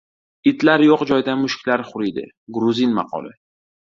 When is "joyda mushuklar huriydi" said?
1.11-2.23